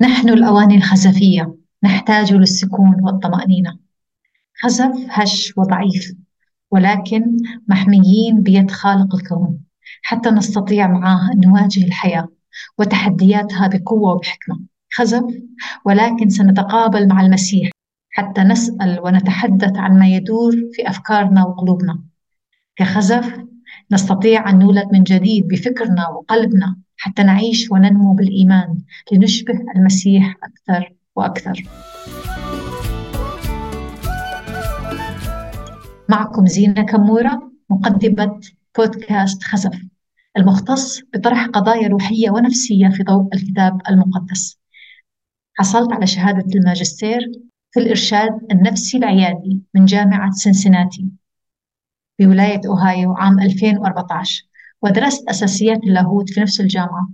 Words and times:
نحن 0.00 0.28
الأواني 0.28 0.76
الخزفية 0.76 1.54
نحتاج 1.82 2.32
للسكون 2.32 2.96
والطمأنينة. 3.02 3.78
خزف 4.62 4.92
هش 5.08 5.52
وضعيف 5.56 6.14
ولكن 6.70 7.36
محميين 7.68 8.42
بيد 8.42 8.70
خالق 8.70 9.14
الكون. 9.14 9.58
حتى 10.02 10.30
نستطيع 10.30 10.86
معاه 10.86 11.32
أن 11.32 11.40
نواجه 11.40 11.84
الحياة 11.84 12.28
وتحدياتها 12.78 13.68
بقوة 13.68 14.12
وبحكمة. 14.12 14.60
خزف 14.92 15.24
ولكن 15.84 16.28
سنتقابل 16.28 17.08
مع 17.08 17.20
المسيح 17.20 17.70
حتى 18.10 18.40
نسأل 18.40 19.00
ونتحدث 19.00 19.76
عن 19.76 19.98
ما 19.98 20.08
يدور 20.08 20.52
في 20.72 20.88
أفكارنا 20.88 21.44
وقلوبنا. 21.44 22.02
كخزف 22.76 23.44
نستطيع 23.92 24.50
أن 24.50 24.58
نولد 24.58 24.88
من 24.92 25.02
جديد 25.02 25.48
بفكرنا 25.48 26.08
وقلبنا 26.08 26.76
حتى 26.96 27.22
نعيش 27.22 27.70
وننمو 27.70 28.12
بالإيمان 28.12 28.78
لنشبه 29.12 29.60
المسيح 29.76 30.36
أكثر 30.42 30.94
وأكثر. 31.16 31.62
معكم 36.08 36.46
زينة 36.46 36.82
كمورة 36.82 37.52
مقدمة 37.70 38.40
بودكاست 38.78 39.42
خزف 39.42 39.80
المختص 40.36 41.00
بطرح 41.14 41.46
قضايا 41.46 41.88
روحية 41.88 42.30
ونفسية 42.30 42.88
في 42.88 43.02
ضوء 43.02 43.28
الكتاب 43.34 43.80
المقدس. 43.90 44.58
حصلت 45.54 45.92
على 45.92 46.06
شهادة 46.06 46.46
الماجستير 46.54 47.32
في 47.70 47.80
الإرشاد 47.80 48.38
النفسي 48.52 48.96
العيادي 48.98 49.60
من 49.74 49.84
جامعة 49.84 50.30
سنسناتي. 50.30 51.08
بولاية 52.18 52.60
أوهايو 52.66 53.12
عام 53.12 53.40
2014 53.40 54.44
ودرست 54.82 55.28
أساسيات 55.28 55.84
اللاهوت 55.84 56.30
في 56.30 56.40
نفس 56.40 56.60
الجامعة. 56.60 57.08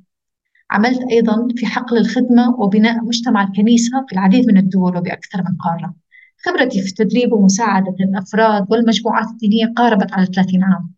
عملت 0.70 1.00
أيضا 1.10 1.48
في 1.56 1.66
حقل 1.66 1.98
الخدمة 1.98 2.60
وبناء 2.60 3.04
مجتمع 3.04 3.42
الكنيسة 3.42 4.04
في 4.08 4.12
العديد 4.12 4.46
من 4.46 4.56
الدول 4.56 4.96
وبأكثر 4.96 5.38
من 5.38 5.56
قارة. 5.56 5.94
خبرتي 6.44 6.82
في 6.82 6.88
التدريب 6.88 7.32
ومساعدة 7.32 7.96
الأفراد 8.00 8.66
والمجموعات 8.70 9.26
الدينية 9.26 9.72
قاربت 9.76 10.12
على 10.12 10.26
30 10.26 10.62
عام. 10.62 10.90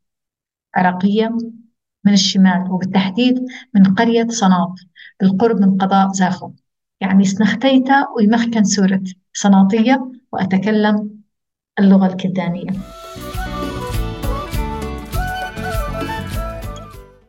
عراقية 0.75 1.37
من 2.05 2.13
الشمال 2.13 2.71
وبالتحديد 2.71 3.47
من 3.75 3.95
قرية 3.95 4.27
صناط 4.29 4.75
بالقرب 5.21 5.61
من 5.61 5.77
قضاء 5.77 6.13
زاخو. 6.13 6.53
يعني 7.01 7.25
سنختيتا 7.25 8.07
ويمخكن 8.17 8.65
سورة 8.65 9.03
صناطية 9.33 10.13
وأتكلم 10.33 11.11
اللغة 11.79 12.07
الكلدانية 12.07 12.71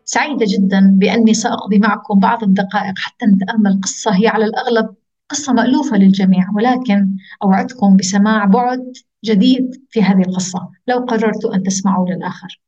سعيدة 0.05 0.45
جدا 0.49 0.91
بأني 0.99 1.33
سأقضي 1.33 1.79
معكم 1.79 2.19
بعض 2.19 2.43
الدقائق 2.43 2.93
حتى 2.97 3.25
نتأمل 3.25 3.81
قصة 3.83 4.11
هي 4.11 4.27
على 4.27 4.45
الأغلب 4.45 4.95
قصة 5.29 5.53
مألوفة 5.53 5.97
للجميع 5.97 6.49
ولكن 6.55 7.17
أوعدكم 7.43 7.97
بسماع 7.97 8.45
بعد 8.45 8.93
جديد 9.23 9.85
في 9.89 10.03
هذه 10.03 10.21
القصة 10.21 10.69
لو 10.87 10.97
قررتوا 10.97 11.55
أن 11.55 11.63
تسمعوا 11.63 12.09
للآخر 12.09 12.61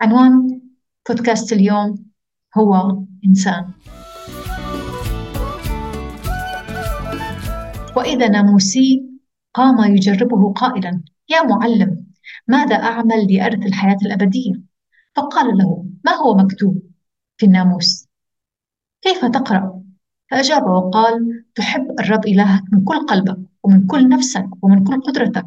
عنوان 0.00 0.60
بودكاست 1.08 1.52
اليوم 1.52 2.04
هو 2.58 3.02
إنسان 3.26 3.70
وإذا 7.96 8.28
ناموسي 8.28 9.10
قام 9.54 9.94
يجربه 9.94 10.52
قائلا 10.52 11.02
يا 11.28 11.42
معلم 11.42 12.06
ماذا 12.46 12.74
أعمل 12.74 13.34
لأرث 13.34 13.66
الحياة 13.66 13.98
الأبدية؟ 14.02 14.52
فقال 15.16 15.58
له 15.58 15.89
ما 16.04 16.12
هو 16.12 16.34
مكتوب 16.34 16.82
في 17.36 17.46
الناموس 17.46 18.08
كيف 19.02 19.24
تقرأ؟ 19.24 19.82
فأجاب 20.30 20.66
وقال 20.66 21.44
تحب 21.54 22.00
الرب 22.00 22.26
إلهك 22.26 22.62
من 22.72 22.84
كل 22.84 23.06
قلبك 23.06 23.38
ومن 23.62 23.86
كل 23.86 24.08
نفسك 24.08 24.48
ومن 24.62 24.84
كل 24.84 25.00
قدرتك 25.00 25.46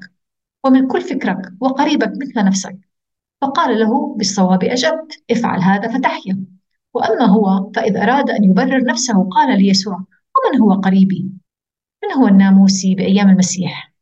ومن 0.64 0.88
كل 0.88 1.02
فكرك 1.02 1.54
وقريبك 1.60 2.12
مثل 2.22 2.46
نفسك 2.46 2.80
فقال 3.42 3.80
له 3.80 4.16
بالصواب 4.16 4.64
أجبت 4.64 5.24
افعل 5.32 5.62
هذا 5.62 5.98
فتحيا 5.98 6.46
وأما 6.94 7.26
هو 7.26 7.72
فإذ 7.76 7.98
أراد 7.98 8.30
أن 8.30 8.44
يبرر 8.44 8.84
نفسه 8.86 9.30
قال 9.30 9.60
ليسوع 9.60 9.96
ومن 10.36 10.62
هو 10.62 10.74
قريبي؟ 10.74 11.30
من 12.04 12.12
هو 12.12 12.28
الناموسي 12.28 12.96
بأيام 12.96 13.30
المسيح؟ 13.30 13.94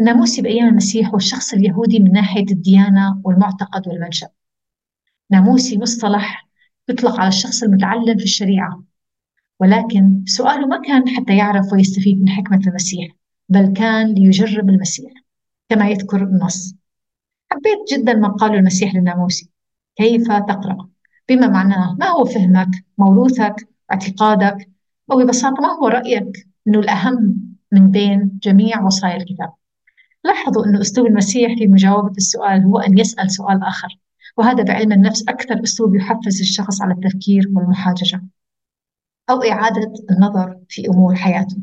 الناموسي 0.00 0.42
بأيام 0.42 0.68
المسيح 0.68 1.08
هو 1.08 1.16
الشخص 1.16 1.52
اليهودي 1.52 1.98
من 1.98 2.12
ناحية 2.12 2.46
الديانة 2.50 3.20
والمعتقد 3.24 3.88
والمنشأ 3.88 4.28
ناموسي 5.30 5.78
مصطلح 5.78 6.48
يطلق 6.88 7.20
على 7.20 7.28
الشخص 7.28 7.62
المتعلم 7.62 8.18
في 8.18 8.24
الشريعة. 8.24 8.82
ولكن 9.60 10.24
سؤاله 10.26 10.66
ما 10.66 10.80
كان 10.80 11.08
حتى 11.08 11.36
يعرف 11.36 11.72
ويستفيد 11.72 12.20
من 12.20 12.28
حكمة 12.28 12.60
المسيح 12.66 13.08
بل 13.48 13.72
كان 13.72 14.14
ليجرب 14.14 14.68
المسيح 14.68 15.12
كما 15.68 15.88
يذكر 15.88 16.22
النص. 16.22 16.74
حبيت 17.50 17.78
جدا 17.92 18.14
ما 18.14 18.28
قاله 18.28 18.54
المسيح 18.54 18.94
للناموسي 18.94 19.50
كيف 19.96 20.28
تقرأ؟ 20.28 20.88
بما 21.28 21.46
معناه 21.46 21.96
ما 22.00 22.06
هو 22.06 22.24
فهمك؟ 22.24 22.70
موروثك؟ 22.98 23.68
اعتقادك؟ 23.92 24.70
أو 25.12 25.18
ببساطة 25.18 25.62
ما 25.62 25.68
هو 25.68 25.88
رأيك؟ 25.88 26.48
أنه 26.68 26.78
الأهم 26.78 27.48
من 27.72 27.90
بين 27.90 28.38
جميع 28.42 28.82
وصايا 28.82 29.16
الكتاب. 29.16 29.52
لاحظوا 30.24 30.66
أنه 30.66 30.80
أسلوب 30.80 31.06
المسيح 31.06 31.58
في 31.58 31.66
مجاوبة 31.66 32.12
السؤال 32.16 32.64
هو 32.64 32.78
أن 32.78 32.98
يسأل 32.98 33.30
سؤال 33.30 33.62
آخر. 33.62 33.88
وهذا 34.38 34.62
بعلم 34.62 34.92
النفس 34.92 35.28
أكثر 35.28 35.62
أسلوب 35.62 35.94
يحفز 35.94 36.40
الشخص 36.40 36.82
على 36.82 36.94
التفكير 36.94 37.50
والمحاججة 37.54 38.24
أو 39.30 39.42
إعادة 39.42 39.92
النظر 40.10 40.60
في 40.68 40.88
أمور 40.88 41.14
حياته. 41.14 41.56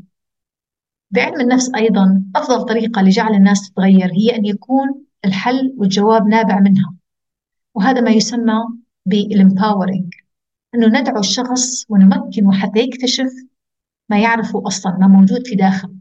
بعلم 1.11 1.41
النفس 1.41 1.71
أيضا 1.75 2.23
أفضل 2.35 2.65
طريقة 2.65 3.01
لجعل 3.01 3.33
الناس 3.35 3.71
تتغير 3.71 4.13
هي 4.13 4.35
أن 4.35 4.45
يكون 4.45 5.05
الحل 5.25 5.75
والجواب 5.77 6.27
نابع 6.27 6.59
منها 6.59 6.93
وهذا 7.75 8.01
ما 8.01 8.11
يسمى 8.11 8.63
بالempowering 9.09 10.09
أنه 10.75 10.99
ندعو 10.99 11.19
الشخص 11.19 11.85
ونمكنه 11.89 12.53
حتى 12.53 12.79
يكتشف 12.79 13.31
ما 14.09 14.19
يعرفه 14.19 14.63
أصلا 14.67 14.97
ما 14.97 15.07
موجود 15.07 15.47
في 15.47 15.55
داخل 15.55 15.95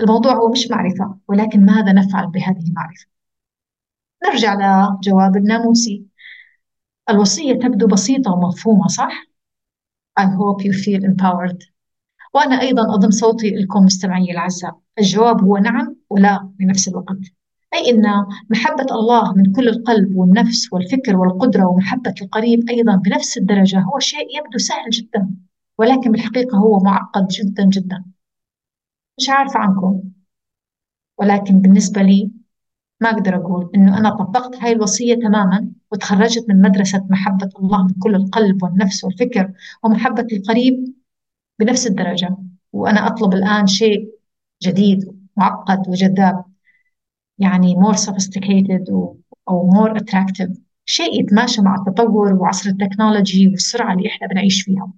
الموضوع 0.00 0.34
هو 0.34 0.50
مش 0.50 0.70
معرفة 0.70 1.18
ولكن 1.28 1.64
ماذا 1.64 1.92
نفعل 1.92 2.26
بهذه 2.26 2.64
المعرفة؟ 2.68 3.06
نرجع 4.26 4.54
لجواب 4.54 5.36
الناموسي. 5.36 6.06
الوصية 7.10 7.54
تبدو 7.54 7.86
بسيطة 7.86 8.32
ومفهومة 8.32 8.86
صح؟ 8.86 9.24
I 10.20 10.22
hope 10.22 10.64
you 10.64 10.72
feel 10.72 11.02
empowered. 11.04 11.72
وأنا 12.34 12.60
أيضا 12.60 12.94
أضم 12.94 13.10
صوتي 13.10 13.50
لكم 13.50 13.84
مستمعي 13.84 14.30
الأعزاء. 14.30 14.80
الجواب 14.98 15.40
هو 15.44 15.56
نعم 15.56 15.96
ولا 16.10 16.50
بنفس 16.58 16.88
الوقت. 16.88 17.18
أي 17.74 17.90
أن 17.90 18.26
محبة 18.50 18.86
الله 18.90 19.34
من 19.34 19.52
كل 19.52 19.68
القلب 19.68 20.16
والنفس 20.16 20.72
والفكر 20.72 21.16
والقدرة 21.16 21.66
ومحبة 21.66 22.14
القريب 22.22 22.70
أيضا 22.70 22.96
بنفس 22.96 23.38
الدرجة 23.38 23.80
هو 23.80 23.98
شيء 23.98 24.38
يبدو 24.38 24.58
سهل 24.58 24.90
جدا 24.90 25.30
ولكن 25.78 26.12
بالحقيقة 26.12 26.58
هو 26.58 26.78
معقد 26.78 27.28
جدا 27.28 27.64
جدا. 27.64 28.04
مش 29.18 29.28
عارفة 29.28 29.60
عنكم 29.60 30.02
ولكن 31.18 31.60
بالنسبة 31.60 32.02
لي 32.02 32.30
ما 33.02 33.10
أقدر 33.10 33.36
أقول 33.36 33.70
إنه 33.74 33.98
أنا 33.98 34.10
طبقت 34.10 34.56
هاي 34.62 34.72
الوصية 34.72 35.14
تماما 35.14 35.70
وتخرجت 35.92 36.44
من 36.48 36.62
مدرسة 36.62 37.06
محبة 37.10 37.48
الله 37.58 37.82
من 37.84 37.94
كل 38.02 38.14
القلب 38.14 38.62
والنفس 38.62 39.04
والفكر 39.04 39.52
ومحبة 39.84 40.26
القريب 40.32 40.94
بنفس 41.58 41.86
الدرجة. 41.86 42.36
وأنا 42.72 43.06
أطلب 43.06 43.32
الآن 43.34 43.66
شيء 43.66 44.10
جديد 44.62 45.28
معقد 45.36 45.88
وجذاب 45.88 46.44
يعني 47.38 47.74
more 47.76 47.96
sophisticated 47.96 48.92
أو 49.48 49.70
more 49.70 49.98
attractive. 49.98 50.52
شيء 50.84 51.20
يتماشى 51.20 51.62
مع 51.62 51.74
التطور 51.74 52.32
وعصر 52.32 52.70
التكنولوجي 52.70 53.48
والسرعة 53.48 53.94
اللي 53.94 54.08
إحنا 54.08 54.26
بنعيش 54.26 54.62
فيها. 54.62 54.92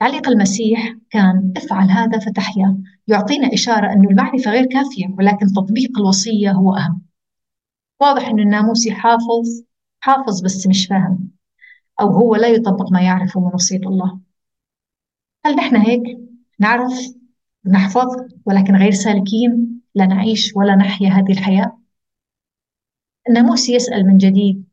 تعليق 0.00 0.28
المسيح 0.28 0.96
كان 1.10 1.52
افعل 1.56 1.90
هذا 1.90 2.18
فتحيا 2.18 2.82
يعطينا 3.08 3.54
إشارة 3.54 3.92
أن 3.92 4.04
المعرفة 4.04 4.50
غير 4.50 4.66
كافية 4.66 5.14
ولكن 5.18 5.46
تطبيق 5.46 5.98
الوصية 5.98 6.52
هو 6.52 6.74
أهم. 6.76 7.02
واضح 8.00 8.28
أن 8.28 8.40
الناموسي 8.40 8.92
حافظ 8.92 9.64
حافظ 10.00 10.42
بس 10.42 10.66
مش 10.66 10.86
فاهم 10.86 11.30
أو 12.00 12.08
هو 12.08 12.36
لا 12.36 12.48
يطبق 12.48 12.92
ما 12.92 13.00
يعرفه 13.02 13.40
من 13.40 13.54
وصية 13.54 13.76
الله. 13.78 14.20
هل 15.46 15.56
نحن 15.56 15.76
هيك؟ 15.76 16.02
نعرف؟ 16.58 16.92
نحفظ؟ 17.66 18.08
ولكن 18.46 18.76
غير 18.76 18.90
سالكين؟ 18.92 19.80
لا 19.94 20.06
نعيش 20.06 20.52
ولا 20.56 20.76
نحيا 20.76 21.08
هذه 21.08 21.32
الحياة؟ 21.32 21.78
الناموسي 23.28 23.74
يسأل 23.74 24.06
من 24.06 24.18
جديد 24.18 24.64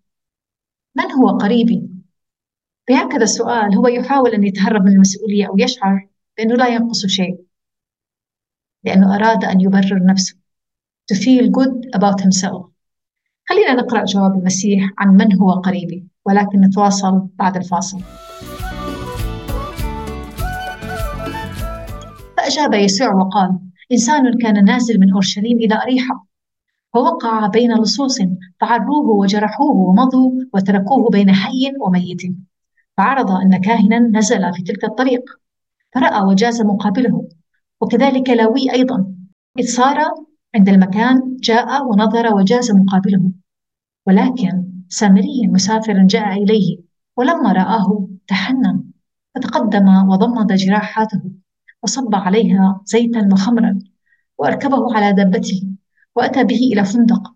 من 0.95 1.11
هو 1.11 1.27
قريبي؟ 1.37 1.90
بهكذا 2.91 3.23
السؤال 3.23 3.75
هو 3.75 3.87
يحاول 3.87 4.31
أن 4.31 4.43
يتهرب 4.43 4.81
من 4.81 4.91
المسؤولية 4.91 5.47
أو 5.47 5.55
يشعر 5.57 6.07
بأنه 6.37 6.55
لا 6.55 6.67
ينقص 6.67 7.05
شيء 7.05 7.39
لأنه 8.83 9.15
أراد 9.15 9.45
أن 9.45 9.61
يبرر 9.61 10.05
نفسه 10.05 10.35
to 11.11 11.15
feel 11.15 11.49
good 11.49 11.95
about 11.95 12.21
himself. 12.21 12.65
خلينا 13.49 13.73
نقرأ 13.73 14.05
جواب 14.05 14.31
المسيح 14.39 14.93
عن 14.97 15.17
من 15.17 15.35
هو 15.35 15.51
قريبي 15.51 16.07
ولكن 16.25 16.61
نتواصل 16.61 17.27
بعد 17.35 17.57
الفاصل. 17.57 18.01
فأجاب 22.37 22.73
يسوع 22.73 23.13
وقال 23.13 23.59
إنسان 23.91 24.37
كان 24.37 24.65
نازل 24.65 24.99
من 24.99 25.13
أورشليم 25.13 25.57
إلى 25.57 25.81
أريحة. 25.81 26.25
فوقع 26.93 27.47
بين 27.47 27.73
لصوص 27.73 28.17
فعروه 28.61 29.09
وجرحوه 29.09 29.75
ومضوا 29.75 30.31
وتركوه 30.53 31.09
بين 31.09 31.31
حي 31.33 31.73
وميت. 31.79 32.50
فعرض 32.97 33.31
أن 33.31 33.61
كاهنا 33.61 33.99
نزل 33.99 34.53
في 34.53 34.61
تلك 34.63 34.83
الطريق 34.83 35.23
فرأى 35.93 36.21
وجاز 36.21 36.61
مقابله 36.61 37.29
وكذلك 37.81 38.29
لاوي 38.29 38.71
أيضا 38.73 39.15
إذ 39.59 39.67
صار 39.67 39.97
عند 40.55 40.69
المكان 40.69 41.37
جاء 41.39 41.85
ونظر 41.85 42.35
وجاز 42.35 42.71
مقابله. 42.71 43.31
ولكن 44.07 44.63
سامري 44.89 45.47
مسافر 45.47 46.03
جاء 46.05 46.43
إليه 46.43 46.77
ولما 47.17 47.51
رآه 47.51 48.07
تحنن 48.27 48.83
فتقدم 49.35 49.87
وضمد 50.09 50.53
جراحاته 50.53 51.21
وصب 51.83 52.15
عليها 52.15 52.81
زيتا 52.85 53.29
وخمرا 53.31 53.79
وأركبه 54.37 54.95
على 54.95 55.13
دابته 55.13 55.67
وأتى 56.15 56.43
به 56.43 56.69
إلى 56.73 56.85
فندق 56.85 57.33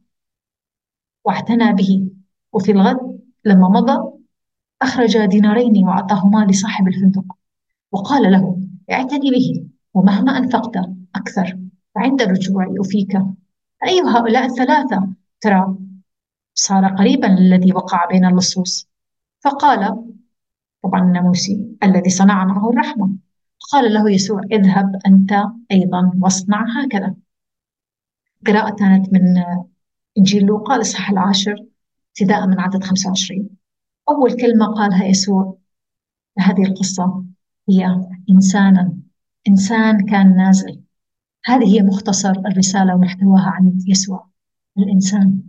واعتنى 1.25 1.73
به 1.73 2.11
وفي 2.53 2.71
الغد 2.71 3.19
لما 3.45 3.69
مضى 3.69 4.14
أخرج 4.85 5.25
دينارين 5.25 5.87
وأعطاهما 5.87 6.45
لصاحب 6.45 6.87
الفندق. 6.87 7.25
وقال 7.91 8.31
له 8.31 8.59
اعتني 8.91 9.31
به 9.31 9.67
ومهما 9.93 10.37
أنفقت 10.37 10.75
أكثر 11.15 11.57
فعند 11.95 12.21
الرجوع 12.21 12.67
يوفيك. 12.67 13.15
أي 13.87 14.01
هؤلاء 14.01 14.45
الثلاثة 14.45 15.07
ترى 15.41 15.75
صار 16.53 16.87
قريبا 16.87 17.27
للذي 17.27 17.73
وقع 17.73 18.05
بين 18.05 18.25
اللصوص. 18.25 18.87
فقال 19.39 20.05
طبعا 20.83 21.01
الناموسي 21.01 21.77
الذي 21.83 22.09
صنع 22.09 22.45
معه 22.45 22.69
الرحمة. 22.69 23.09
قال 23.71 23.93
له 23.93 24.11
يسوع 24.11 24.41
اذهب 24.51 24.99
أنت 25.07 25.31
أيضا 25.71 26.11
واصنع 26.21 26.65
هكذا. 26.83 27.15
قراءة 28.47 28.75
كانت 28.75 29.13
من 29.13 29.43
إنجيل 30.17 30.45
لوقا 30.45 30.75
الإصحاح 30.75 31.09
العاشر 31.09 31.65
ابتداء 32.09 32.47
من 32.47 32.59
عدد 32.59 32.83
25 32.83 33.49
أول 34.09 34.41
كلمة 34.41 34.65
قالها 34.65 35.05
يسوع 35.05 35.57
هذه 36.39 36.63
القصة 36.63 37.25
هي 37.69 38.01
إنسانا. 38.29 38.97
إنسان 39.47 40.05
كان 40.05 40.35
نازل. 40.35 40.81
هذه 41.45 41.75
هي 41.75 41.83
مختصر 41.83 42.31
الرسالة 42.31 42.95
ومحتواها 42.95 43.49
عن 43.49 43.79
يسوع 43.87 44.27
الإنسان. 44.77 45.41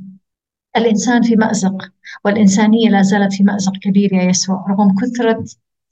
الإنسان 0.76 1.22
في 1.22 1.36
مأزق 1.36 1.92
والإنسانية 2.24 2.88
لا 2.90 3.02
زالت 3.02 3.32
في 3.32 3.44
مأزق 3.44 3.72
كبير 3.72 4.12
يا 4.12 4.22
يسوع 4.22 4.66
رغم 4.70 4.94
كثرة 4.94 5.44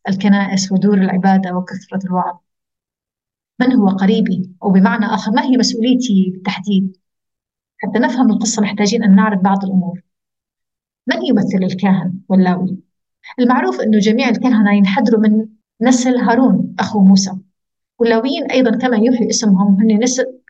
الكنائس 0.08 0.72
ودور 0.72 0.98
العبادة 0.98 1.56
وكثرة 1.56 2.00
الوعظ. 2.06 2.36
من 3.60 3.72
هو 3.72 3.88
قريبي؟ 3.88 4.50
أو 4.62 4.70
بمعنى 4.70 5.06
آخر 5.06 5.32
ما 5.32 5.42
هي 5.42 5.56
مسؤوليتي 5.56 6.30
بالتحديد؟ 6.34 6.96
حتى 7.78 7.98
نفهم 7.98 8.32
القصة 8.32 8.62
محتاجين 8.62 9.04
أن 9.04 9.14
نعرف 9.14 9.40
بعض 9.40 9.64
الأمور. 9.64 10.02
من 11.06 11.26
يمثل 11.26 11.62
الكاهن 11.62 12.14
واللاوي؟ 12.28 12.78
المعروف 13.38 13.80
أنه 13.80 13.98
جميع 13.98 14.28
الكهنة 14.28 14.74
ينحدروا 14.74 15.20
من 15.20 15.46
نسل 15.80 16.16
هارون 16.16 16.74
أخو 16.78 17.00
موسى 17.00 17.32
واللاويين 17.98 18.50
أيضا 18.50 18.78
كما 18.78 18.96
يوحي 18.96 19.28
اسمهم 19.30 19.80
هن 19.80 20.00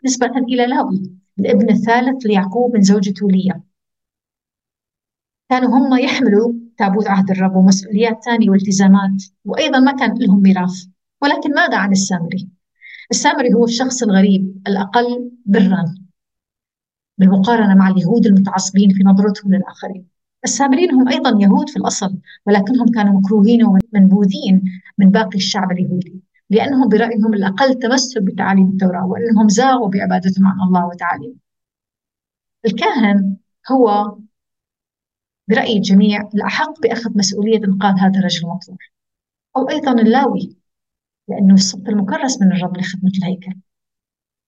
نسبة 0.05 0.37
إلى 0.37 0.67
لاوي 0.67 1.11
الابن 1.39 1.69
الثالث 1.69 2.25
ليعقوب 2.25 2.75
من 2.75 2.81
زوجته 2.81 3.31
ليا 3.31 3.61
كانوا 5.49 5.77
هم 5.77 5.97
يحملوا 5.97 6.53
تابوت 6.77 7.07
عهد 7.07 7.31
الرب 7.31 7.55
ومسؤوليات 7.55 8.23
ثانية 8.23 8.49
والتزامات 8.49 9.23
وأيضا 9.45 9.79
ما 9.79 9.91
كان 9.91 10.17
لهم 10.19 10.41
ميراث 10.41 10.85
ولكن 11.21 11.53
ماذا 11.55 11.77
عن 11.77 11.91
السامري؟ 11.91 12.49
السامري 13.11 13.53
هو 13.53 13.65
الشخص 13.65 14.03
الغريب 14.03 14.61
الأقل 14.67 15.31
برا 15.45 15.95
بالمقارنة 17.17 17.75
مع 17.75 17.89
اليهود 17.89 18.25
المتعصبين 18.25 18.89
في 18.89 19.03
نظرتهم 19.03 19.55
للآخرين 19.55 20.14
السامريين 20.45 20.91
هم 20.91 21.07
أيضا 21.09 21.37
يهود 21.41 21.69
في 21.69 21.77
الأصل 21.77 22.17
ولكنهم 22.45 22.87
كانوا 22.87 23.19
مكروهين 23.19 23.61
ومنبوذين 23.63 24.63
من 24.97 25.09
باقي 25.09 25.37
الشعب 25.37 25.71
اليهودي 25.71 26.21
لأنهم 26.49 26.89
برأيهم 26.89 27.33
الأقل 27.33 27.79
تمسك 27.79 28.21
بتعاليم 28.21 28.69
التوراة 28.69 29.05
وأنهم 29.05 29.49
زاغوا 29.49 29.87
بعبادتهم 29.89 30.47
عن 30.47 30.67
الله 30.67 30.85
وتعاليمه. 30.87 31.35
الكاهن 32.65 33.37
هو 33.71 34.17
برأي 35.47 35.77
الجميع 35.77 36.29
الأحق 36.35 36.81
بأخذ 36.81 37.17
مسؤولية 37.17 37.57
إنقاذ 37.57 37.99
هذا 37.99 38.19
الرجل 38.19 38.45
المطروح 38.47 38.91
أو 39.57 39.69
أيضا 39.69 39.91
اللاوي 39.91 40.57
لأنه 41.27 41.53
السبط 41.53 41.89
المكرس 41.89 42.41
من 42.41 42.51
الرب 42.51 42.77
لخدمة 42.77 43.11
الهيكل. 43.17 43.53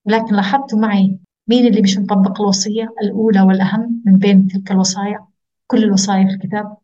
ولكن 0.05 0.35
لاحظتوا 0.35 0.79
معي 0.79 1.19
مين 1.47 1.67
اللي 1.67 1.81
مش 1.81 1.97
مطبق 1.97 2.41
الوصية 2.41 2.93
الأولى 3.01 3.41
والأهم 3.41 4.03
من 4.05 4.17
بين 4.17 4.47
تلك 4.47 4.71
الوصايا؟ 4.71 5.26
كل 5.67 5.83
الوصايا 5.83 6.27
في 6.27 6.33
الكتاب. 6.33 6.77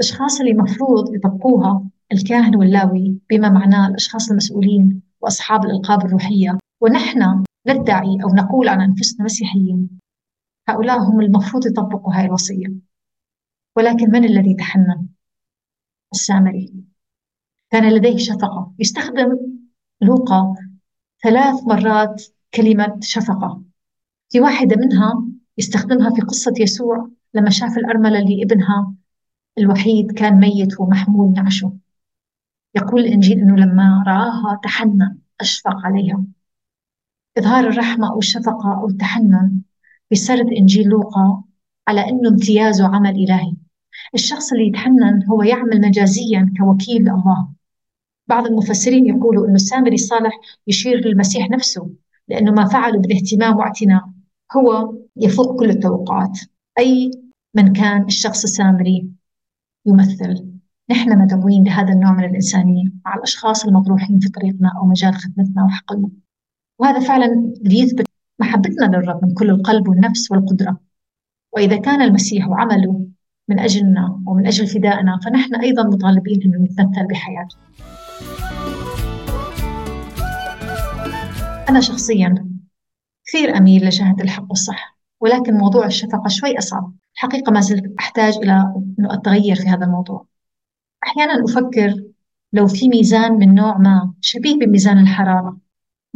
الأشخاص 0.00 0.40
اللي 0.40 0.54
مفروض 0.54 1.14
يطبقوها 1.14 1.88
الكاهن 2.12 2.56
واللاوي 2.56 3.18
بما 3.30 3.48
معناه 3.48 3.88
الأشخاص 3.88 4.30
المسؤولين 4.30 5.02
وأصحاب 5.20 5.64
الألقاب 5.64 6.04
الروحية. 6.06 6.58
ونحن 6.80 7.44
ندعي 7.66 8.18
أو 8.24 8.28
نقول 8.34 8.68
عن 8.68 8.80
أنفسنا 8.80 9.24
مسيحيين 9.24 9.98
هؤلاء 10.68 10.98
هم 10.98 11.20
المفروض 11.20 11.66
يطبقوا 11.66 12.14
هاي 12.14 12.24
الوصية. 12.24 12.72
ولكن 13.76 14.10
من 14.10 14.24
الذي 14.24 14.54
تحنن؟ 14.54 15.06
السامري. 16.12 16.74
كان 17.70 17.92
لديه 17.92 18.16
شفقة. 18.16 18.72
يستخدم 18.78 19.38
لوقا 20.00 20.54
ثلاث 21.22 21.64
مرات 21.64 22.22
كلمة 22.54 22.98
شفقة. 23.02 23.62
في 24.28 24.40
واحدة 24.40 24.76
منها 24.76 25.24
يستخدمها 25.58 26.10
في 26.14 26.20
قصة 26.20 26.54
يسوع 26.60 27.10
لما 27.36 27.50
شاف 27.50 27.78
الأرملة 27.78 28.18
اللي 28.18 28.42
ابنها 28.42 28.94
الوحيد 29.58 30.12
كان 30.12 30.40
ميت 30.40 30.80
ومحمول 30.80 31.32
نعشه 31.32 31.72
يقول 32.74 33.00
الإنجيل 33.00 33.38
أنه 33.38 33.56
لما 33.56 34.04
رآها 34.06 34.60
تحنن 34.62 35.18
أشفق 35.40 35.86
عليها. 35.86 36.24
إظهار 37.38 37.68
الرحمة 37.68 38.10
أو 38.10 38.18
الشفقة 38.18 38.78
أو 38.80 38.88
التحنن 38.88 39.60
في 40.08 40.14
سرد 40.14 40.46
إنجيل 40.58 40.88
لوقا 40.88 41.44
على 41.88 42.08
أنه 42.08 42.28
امتياز 42.28 42.82
وعمل 42.82 43.10
إلهي. 43.10 43.52
الشخص 44.14 44.52
اللي 44.52 44.66
يتحنن 44.66 45.26
هو 45.30 45.42
يعمل 45.42 45.80
مجازيا 45.80 46.54
كوكيل 46.58 47.02
لله 47.02 47.48
بعض 48.28 48.46
المفسرين 48.46 49.06
يقولوا 49.06 49.48
أن 49.48 49.54
السامري 49.54 49.94
الصالح 49.94 50.32
يشير 50.66 50.96
للمسيح 51.06 51.50
نفسه 51.50 51.90
لأنه 52.28 52.52
ما 52.52 52.64
فعله 52.68 52.98
بالاهتمام 52.98 53.56
واعتناء. 53.56 54.02
هو 54.56 54.94
يفوق 55.16 55.58
كل 55.58 55.70
التوقعات. 55.70 56.38
أي 56.78 57.10
من 57.56 57.72
كان 57.72 58.04
الشخص 58.04 58.42
السامري 58.44 59.08
يمثل. 59.86 60.46
نحن 60.90 61.18
مدعوين 61.18 61.64
لهذا 61.64 61.92
النوع 61.92 62.12
من 62.12 62.24
الإنسانية 62.24 62.84
مع 63.06 63.14
الأشخاص 63.14 63.64
المطروحين 63.64 64.18
في 64.18 64.28
طريقنا 64.28 64.72
أو 64.78 64.86
مجال 64.86 65.14
خدمتنا 65.14 65.64
وحقلنا 65.64 66.08
وهذا 66.78 67.00
فعلا 67.00 67.52
ليثبت 67.62 68.06
محبتنا 68.40 68.96
للرب 68.96 69.24
من 69.24 69.34
كل 69.34 69.50
القلب 69.50 69.88
والنفس 69.88 70.30
والقدرة. 70.30 70.80
وإذا 71.52 71.76
كان 71.76 72.02
المسيح 72.02 72.48
وعمله 72.48 73.06
من 73.48 73.58
أجلنا 73.58 74.22
ومن 74.26 74.46
أجل 74.46 74.66
فدائنا 74.66 75.18
فنحن 75.24 75.54
أيضا 75.54 75.82
مطالبين 75.82 76.54
أن 76.54 76.62
نتمثل 76.62 77.06
بحياته. 77.06 77.56
أنا 81.68 81.80
شخصيا 81.80 82.48
كثير 83.26 83.56
أميل 83.56 83.86
لجهة 83.86 84.16
الحق 84.20 84.46
والصح 84.48 84.98
ولكن 85.20 85.54
موضوع 85.54 85.86
الشفقة 85.86 86.28
شوي 86.28 86.58
أصعب. 86.58 86.92
الحقيقة 87.16 87.52
ما 87.52 87.60
زلت 87.60 87.94
أحتاج 87.98 88.36
إلى 88.36 88.74
أنه 88.98 89.14
أتغير 89.14 89.56
في 89.56 89.68
هذا 89.68 89.84
الموضوع. 89.84 90.26
أحيانا 91.04 91.44
أفكر 91.44 92.04
لو 92.52 92.66
في 92.66 92.88
ميزان 92.88 93.32
من 93.32 93.54
نوع 93.54 93.78
ما 93.78 94.14
شبيه 94.20 94.54
بميزان 94.54 94.98
الحرارة 94.98 95.58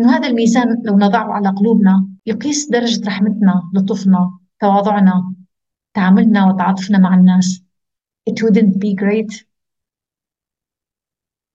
إنه 0.01 0.17
هذا 0.17 0.29
الميزان 0.29 0.83
لو 0.85 0.99
نضعه 0.99 1.33
على 1.33 1.49
قلوبنا 1.49 2.09
يقيس 2.27 2.69
درجة 2.71 3.07
رحمتنا 3.07 3.71
لطفنا 3.75 4.39
تواضعنا 4.61 5.35
تعاملنا 5.95 6.47
وتعاطفنا 6.47 6.99
مع 6.99 7.15
الناس. 7.15 7.63
It 8.31 8.35
wouldn't 8.43 8.75
be 8.75 8.95
great. 8.95 9.45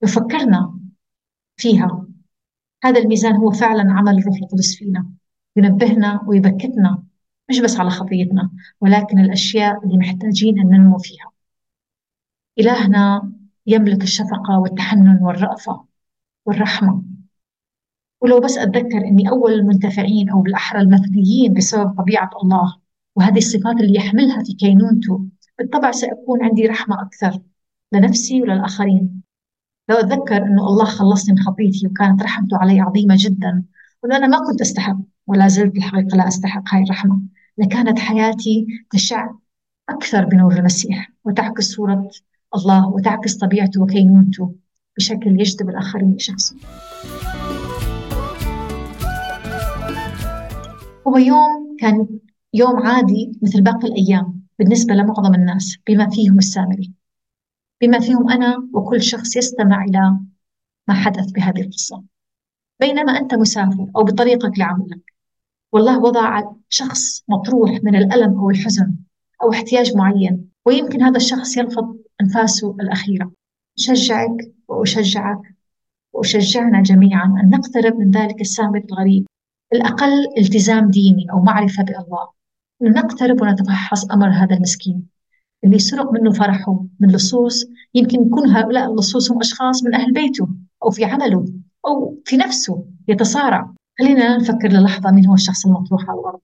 لو 0.02 0.08
فكرنا 0.10 0.80
فيها 1.58 2.08
هذا 2.84 3.00
الميزان 3.00 3.36
هو 3.36 3.52
فعلا 3.52 3.94
عمل 3.94 4.18
الروح 4.18 4.36
القدس 4.38 4.75
فينا 4.75 5.10
ينبهنا 5.56 6.24
ويبكتنا. 6.28 7.04
مش 7.50 7.60
بس 7.60 7.80
على 7.80 7.90
خطيتنا 7.90 8.50
ولكن 8.82 9.20
الأشياء 9.20 9.86
اللي 9.86 9.98
محتاجين 9.98 10.60
أن 10.60 10.68
ننمو 10.68 10.98
فيها. 10.98 11.32
إلهنا 12.60 13.32
يملك 13.68 14.04
الشفقة 14.04 14.60
والتحنن 14.60 15.20
والرأفة 15.22 15.86
والرحمة. 16.46 17.04
ولو 18.22 18.40
بس 18.40 18.58
أتذكر 18.58 18.98
أني 18.98 19.30
أول 19.30 19.54
المنتفعين 19.54 20.30
أو 20.30 20.42
بالأحرى 20.42 20.82
المثليين 20.82 21.54
بسبب 21.54 21.96
طبيعة 21.98 22.30
الله 22.44 22.78
وهذه 23.16 23.38
الصفات 23.38 23.75
اللي 23.75 23.96
يحملها 23.96 24.44
في 24.44 24.54
كينونته 24.54 25.25
بالطبع 25.60 25.92
سيكون 25.92 26.44
عندي 26.44 26.68
رحمة 26.68 27.02
أكثر 27.02 27.42
لنفسي 27.92 28.42
وللآخرين. 28.42 29.22
لو 29.90 29.96
أتذكر 29.96 30.38
أنه 30.38 30.68
الله 30.68 30.86
خلصني 30.86 31.36
من 31.36 31.40
خطيتي 31.44 31.88
وكانت 31.88 32.24
رحمته 32.24 32.58
علي 32.58 32.80
عظيمة 32.80 33.16
جدا 33.18 33.64
وأنه 34.04 34.18
أنا 34.18 34.28
ما 34.28 34.38
كنت 34.52 34.62
أستحق 34.62 34.98
ولا 35.28 35.48
زلت 35.48 35.74
بالحقيقة 35.74 36.18
لا 36.18 36.28
أستحق 36.28 36.64
هاي 36.74 36.84
الرحمة. 36.84 37.22
لكانت 37.57 38.00
حياتي 38.00 38.67
تشع 38.91 39.29
أكثر 39.89 40.25
بنور 40.25 40.53
المسيح 40.53 41.12
وتعكس 41.25 41.71
صورة 41.71 42.09
الله 42.55 42.88
وتعكس 42.88 43.38
طبيعته 43.38 43.81
وكينونته 43.81 44.55
بشكل 44.97 45.39
يجذب 45.39 45.69
الآخرين 45.69 46.15
لشخصه 46.15 46.55
هو 51.07 51.17
يوم 51.17 51.77
كان 51.79 52.07
يوم 52.53 52.79
عادي 52.79 53.31
مثل 53.41 53.62
باقي 53.62 53.88
الأيام 53.88 54.41
بالنسبة 54.59 54.93
لمعظم 54.93 55.35
الناس 55.35 55.77
بما 55.88 56.09
فيهم 56.09 56.38
السامري 56.38 56.93
بما 57.81 58.00
فيهم 58.00 58.29
أنا 58.29 58.69
وكل 58.74 59.03
شخص 59.03 59.35
يستمع 59.35 59.83
إلى 59.83 60.19
ما 60.88 60.93
حدث 60.93 61.31
بهذه 61.31 61.62
القصة. 61.62 62.03
بينما 62.79 63.12
أنت 63.12 63.33
مسافر 63.33 63.88
أو 63.95 64.03
بطريقك 64.03 64.59
لعملك 64.59 65.14
والله 65.75 66.00
وضع 66.00 66.41
شخص 66.70 67.24
مطروح 67.27 67.72
من 67.84 67.96
الألم 67.96 68.39
أو 68.39 68.50
الحزن 68.50 68.96
أو 69.44 69.51
احتياج 69.51 69.96
معين 69.96 70.50
ويمكن 70.65 71.01
هذا 71.01 71.17
الشخص 71.17 71.58
يلفظ 71.58 71.96
أنفاسه 72.22 72.75
الأخيرة. 72.79 73.32
أشجعك 73.79 74.53
وأشجعك 74.67 75.41
وأشجعنا 76.13 76.82
جميعا 76.82 77.25
أن 77.44 77.50
نقترب 77.50 77.96
من 77.96 78.12
ذلك 78.12 78.41
السامر 78.41 78.84
الغريب. 78.91 79.25
الأقل 79.74 80.27
التزام 80.38 80.89
ديني 80.89 81.25
أو 81.32 81.39
معرفة 81.39 81.84
بالله. 81.84 82.29
نقترب 82.82 83.41
ونتفحص 83.41 84.12
أمر 84.12 84.29
هذا 84.29 84.55
المسكين. 84.55 85.08
اللي 85.63 85.79
سرق 85.79 86.12
منه 86.12 86.32
فرحه 86.32 86.86
من 87.00 87.12
لصوص 87.12 87.65
يمكن 87.94 88.25
يكون 88.27 88.50
هؤلاء 88.50 88.91
اللصوص 88.91 89.32
هم 89.32 89.39
أشخاص 89.39 89.84
من 89.84 89.96
أهل 89.96 90.13
بيته 90.13 90.48
أو 90.84 90.89
في 90.89 91.05
عمله 91.05 91.46
أو 91.88 92.22
في 92.25 92.38
نفسه 92.38 92.86
يتصارع. 93.08 93.74
خلينا 94.00 94.38
نفكر 94.38 94.68
للحظة 94.68 95.12
مين 95.12 95.25
هو 95.25 95.34
الشخص 95.34 95.66
المطروح 95.66 96.10
على 96.10 96.20
الأرض. 96.20 96.40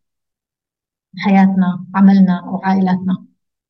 حياتنا 1.18 1.86
عملنا 1.96 2.40
أو 2.40 2.58
عائلاتنا 2.64 3.26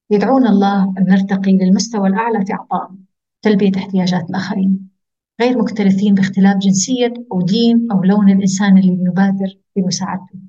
يدعونا 0.10 0.50
الله 0.50 0.84
أن 0.84 1.04
نرتقي 1.04 1.52
للمستوى 1.52 2.08
الأعلى 2.08 2.46
في 2.46 2.54
عطاء 2.54 2.92
تلبية 3.42 3.72
احتياجات 3.78 4.30
الآخرين. 4.30 4.90
غير 5.42 5.58
مكترثين 5.58 6.14
باختلاف 6.14 6.58
جنسية 6.58 7.14
أو 7.32 7.42
دين 7.42 7.88
أو 7.92 8.04
لون 8.04 8.30
الإنسان 8.30 8.78
اللي 8.78 8.92
نبادر 8.92 9.58
بمساعدته. 9.76 10.40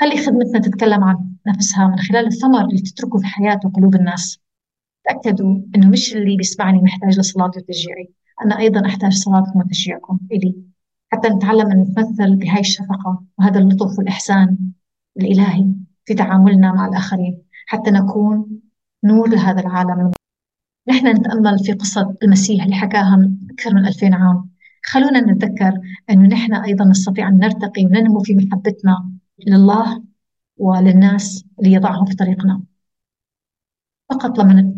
خلي 0.00 0.26
خدمتنا 0.26 0.60
تتكلم 0.60 1.04
عن 1.04 1.34
نفسها 1.46 1.86
من 1.88 1.98
خلال 1.98 2.26
الثمر 2.26 2.64
اللي 2.64 2.80
تتركه 2.80 3.18
في 3.18 3.26
حياة 3.26 3.60
وقلوب 3.64 3.94
الناس؟ 3.94 4.40
تأكدوا 5.04 5.60
إنه 5.76 5.88
مش 5.88 6.14
اللي 6.14 6.36
بيسمعني 6.36 6.82
محتاج 6.82 7.18
لصلاتي 7.18 7.58
وتشجيعي 7.58 8.10
أنا 8.44 8.58
أيضا 8.58 8.86
أحتاج 8.86 9.12
صلاتكم 9.12 9.58
وتشجيعكم 9.60 10.18
إلي. 10.32 10.69
حتى 11.12 11.28
نتعلم 11.28 11.70
أن 11.70 11.80
نتمثل 11.80 12.36
بهاي 12.36 12.60
الشفقة 12.60 13.24
وهذا 13.38 13.58
اللطف 13.60 13.98
والإحسان 13.98 14.58
الإلهي 15.16 15.66
في 16.04 16.14
تعاملنا 16.14 16.72
مع 16.72 16.86
الآخرين 16.86 17.42
حتى 17.66 17.90
نكون 17.90 18.60
نور 19.04 19.28
لهذا 19.28 19.60
العالم. 19.60 20.10
نحن 20.88 21.06
نتأمل 21.06 21.58
في 21.58 21.72
قصة 21.72 22.16
المسيح 22.22 22.64
اللي 22.64 22.76
حكاها 22.76 23.16
من 23.16 23.38
أكثر 23.50 23.74
من 23.74 23.86
2000 23.86 24.14
عام. 24.14 24.50
خلونا 24.84 25.20
نتذكر 25.20 25.80
أنه 26.10 26.28
نحن 26.28 26.54
أيضا 26.54 26.84
نستطيع 26.84 27.28
أن 27.28 27.38
نرتقي 27.38 27.84
وننمو 27.84 28.20
في 28.20 28.34
محبتنا 28.34 29.10
لله 29.46 30.02
وللناس 30.56 31.44
اللي 31.58 31.72
يضعهم 31.72 32.04
في 32.06 32.14
طريقنا. 32.16 32.62
فقط 34.10 34.38
لما 34.38 34.74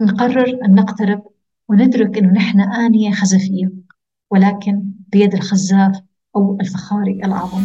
نقرر 0.00 0.64
أن 0.64 0.74
نقترب 0.74 1.26
وندرك 1.68 2.18
أنه 2.18 2.32
نحن 2.32 2.60
آنية 2.60 3.10
خزفية 3.12 3.72
ولكن 4.30 4.91
بيد 5.12 5.34
الخزاف 5.34 6.00
أو 6.36 6.58
الفخاري 6.60 7.12
الأعظم 7.12 7.62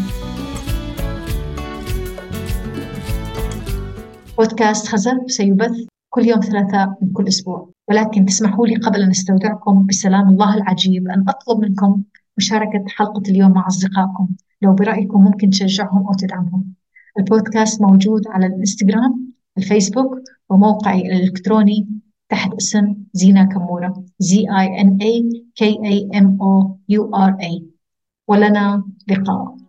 بودكاست 4.37 4.87
خزف 4.87 5.13
سيبث 5.27 5.71
كل 6.09 6.25
يوم 6.25 6.39
ثلاثاء 6.39 6.97
من 7.01 7.13
كل 7.13 7.27
أسبوع. 7.27 7.69
ولكن 7.89 8.25
تسمحوا 8.25 8.67
لي 8.67 8.75
قبل 8.75 9.01
أن 9.01 9.09
أستودعكم 9.09 9.85
بسلام 9.85 10.29
الله 10.29 10.55
العجيب 10.57 11.07
أن 11.07 11.25
أطلب 11.29 11.59
منكم 11.59 12.03
مشاركة 12.37 12.85
حلقة 12.87 13.23
اليوم 13.29 13.51
مع 13.51 13.67
أصدقائكم. 13.67 14.29
لو 14.61 14.73
برأيكم 14.73 15.23
ممكن 15.23 15.49
تشجعهم 15.49 16.07
أو 16.07 16.13
تدعمهم. 16.13 16.73
البودكاست 17.19 17.81
موجود 17.81 18.27
على 18.27 18.45
الإنستغرام 18.45 19.33
الفيسبوك 19.57 20.19
وموقعي 20.49 21.01
الإلكتروني 21.01 21.87
تحت 22.29 22.53
اسم 22.53 22.95
زينا 23.13 23.43
كمورة 23.43 24.03
Z 24.23 24.31
I 24.63 24.67
N 24.85 24.89
A 25.01 25.13
K 25.59 25.61
A 25.63 25.95
M 26.23 26.27
O 26.41 26.77
U 26.89 27.01
R 27.15 27.31
A. 27.41 27.63
ولنا 28.27 28.83
لقاء. 29.07 29.66